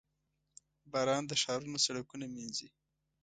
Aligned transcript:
•باران 0.91 1.23
د 1.27 1.31
ښارونو 1.41 1.77
سړکونه 1.85 2.25
مینځي. 2.33 2.67